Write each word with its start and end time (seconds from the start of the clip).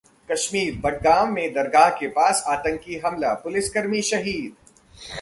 कश्मीर: 0.29 0.79
बडगाम 0.83 1.33
में 1.33 1.53
दरगाह 1.53 1.89
के 1.99 2.07
पास 2.09 2.43
आतंकी 2.47 2.97
हमला, 2.97 3.33
पुलिसकर्मी 3.35 4.01
शहीद 4.01 4.53